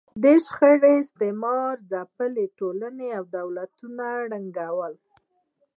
[0.23, 4.93] دې شخړو استثمار ځپلې ټولنې او دولتونه ړنګول